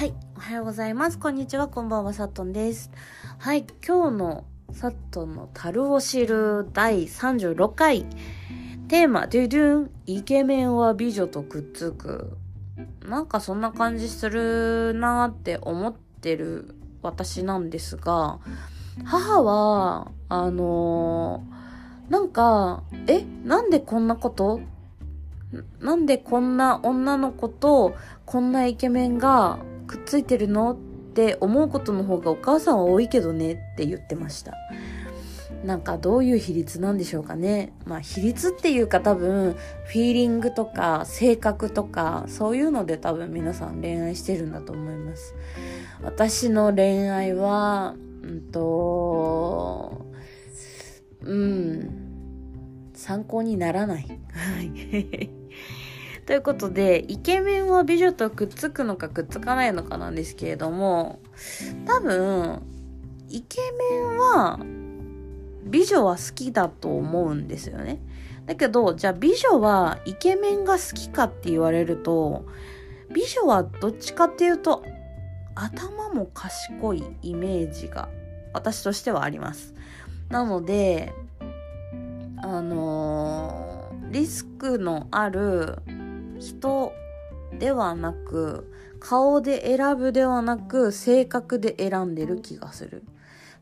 [0.00, 1.18] はい、おはようございます。
[1.18, 2.90] こんにちは、こんばんは、さっとんです。
[3.36, 8.06] はい、今日のさっとんの樽を知る第36回。
[8.88, 12.34] テーマ、ドゥドゥン、イケメンは美女とくっつく。
[13.06, 18.38] なんかそんな感じするなーって思ってる私なんですが、
[19.04, 24.62] 母は、あのーなんか、え、なんでこんなこと？
[25.78, 27.94] なんでこんな女の子と
[28.24, 29.58] こんなイケメンが
[29.90, 30.74] くっついてるの？
[30.74, 30.76] っ
[31.12, 34.54] て思うことの方がお母さんは多いけどねって言ってました。
[35.64, 37.72] なんかどういう比率なんでしょうかね。
[37.84, 45.34] まあ比率っていうか多分フィーリングとか性格とかそういうので多分皆さん恋愛してるんだと思います。
[46.02, 50.06] 私の恋愛は、うんと、
[51.22, 51.90] うん、
[52.94, 54.04] 参考にならない。
[54.04, 55.39] はい。
[56.30, 61.18] ということで、イケメンは美女とくっつくのかくっつかないのかなんですけれども、
[61.86, 62.62] 多分、
[63.28, 63.58] イケ
[63.90, 64.60] メンは
[65.64, 67.98] 美女は好きだと思うんですよね。
[68.46, 72.46] だけど、じゃあ美女はイケメンが好きかって言われると、
[73.12, 74.84] 美女はどっちかっていうと、
[75.56, 78.08] 頭も賢いイメージが
[78.52, 79.74] 私としてはあります。
[80.28, 81.12] なので、
[82.40, 85.78] あのーリスクのある
[86.40, 86.92] 人
[87.58, 93.04] ではなく、顔で選ぶではなく、性格で選んでる気がする。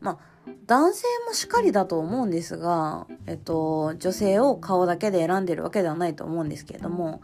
[0.00, 0.18] まあ、
[0.66, 7.20] 男性もしっかりだと思うんですが、えっと、女性を顔だけで選んでるわけではないと思うんですけれども、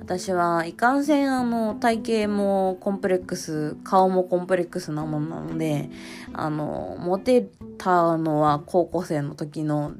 [0.00, 5.90] 私はいかんせんあの、体型もコンプレックス、顔もコンプレックスなものなので、
[6.32, 9.92] あの、モテたのは高校生の時の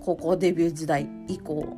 [0.00, 1.76] 高校デビュー時代以降、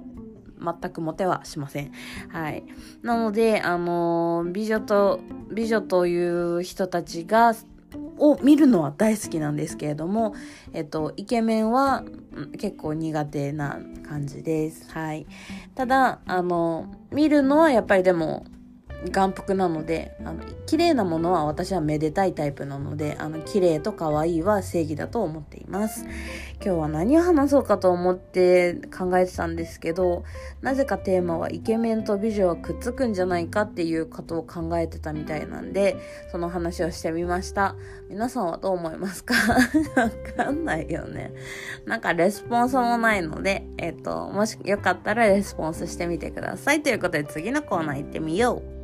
[0.62, 1.92] 全くモテはしません。
[2.28, 2.64] はい。
[3.02, 7.54] なので、あの美女と、美女という人たちが、
[8.18, 10.34] を見るのは大好きなんですけれども、
[10.72, 12.04] えっと、イケメンは
[12.58, 14.90] 結構苦手な感じです。
[14.90, 15.26] はい。
[15.74, 18.44] ただ、あの、見るのはやっぱりでも、
[19.10, 26.04] 眼福なので、あの、綺麗なものは私はめでたいタイプなので、あの、綺麗と可愛いは正義だと思っています。
[26.64, 30.22] 今日は何を話そうかと思って考えてたんですけど、
[30.60, 35.96] なぜかテーマはイケメンと美女はくっつくんじゃないかっていうことを考えてたみたいなんで、
[36.30, 37.74] その話をしてみました。
[38.08, 39.34] 皆さんはどう思いますか？
[39.96, 41.32] わかんないよね。
[41.86, 46.82] なんかレスポンスもないので、えっ、と、もしよかったらレスポンスしてみてください。
[46.82, 48.81] ということで次のコーナー行ってみよう。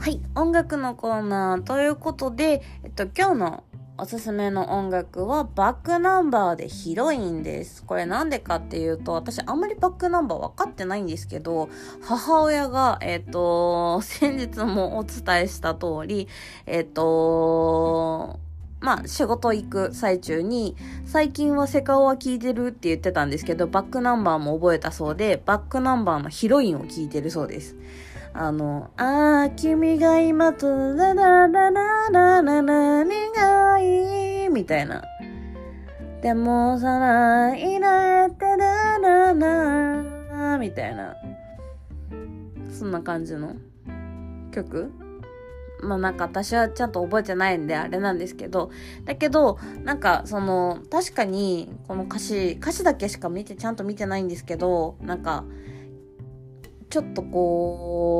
[0.00, 3.64] はい、音楽のコーナーということで、えっと、今日の
[3.98, 7.84] おすすめの音楽はバックナンバーでヒロインです。
[7.84, 11.68] これなんでかっていうと、私あんまりバックナンバー分かってないんですけど、
[12.00, 16.28] 母親が、えっと、先日もお伝えした通り、
[16.64, 18.40] えっと、
[18.80, 27.76] まあ、仕事行く最中に、最近はセカオワ聞いてるって言ってたんですけど、バックナンバーも覚えたそうで、バックナンバーのヒロインを聞いてるそうです。
[28.32, 34.48] あの、ああ、君が今と、ララララララ何がいい？
[34.48, 35.02] みたいな。
[36.22, 41.16] でも、さらいなってラララみたいな。
[42.70, 43.56] そんな感じの
[44.52, 44.90] 曲
[45.82, 48.70] まあなんか私はちゃんと覚えてないんであれなんですけど、
[49.06, 55.44] だけど、なんかその、確かにこの歌詞、歌詞だけしか見て、ちゃんと見てないんですけど、なんか、
[56.90, 58.19] ちょっとこ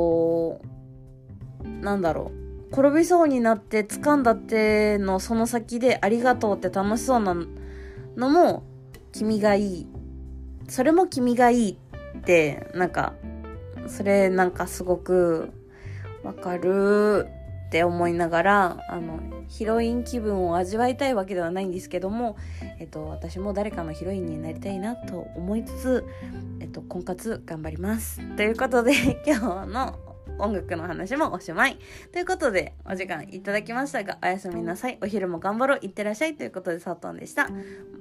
[1.81, 2.31] なんだろ
[2.71, 2.73] う。
[2.73, 7.35] 転びそうになって掴んだってのその先でありがとうって楽しそうな
[8.15, 8.63] のも
[9.11, 9.87] 君がいい。
[10.67, 11.77] それも君がいい
[12.17, 13.13] って、なんか、
[13.87, 15.51] それなんかすごく
[16.23, 17.27] わかる
[17.67, 22.37] って思いながら、あの、ヒロイン気分を味わいたいわけではないんですけども、
[22.79, 26.05] えっと、私も誰かのヒロインになりたいなと思いつつ、
[26.61, 28.21] えっと、婚活頑張ります。
[28.37, 28.93] ということで、
[29.27, 29.99] 今日の
[30.39, 31.77] 音楽の話もおしまい。
[32.11, 34.97] ということで、お時間いただきましたが、おやすみなさい。
[35.01, 35.79] お昼も頑張ろう。
[35.81, 36.35] いってらっしゃい。
[36.35, 37.49] ということで、佐藤でした。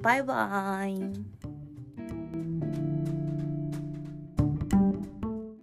[0.02, 1.59] バイバーイ。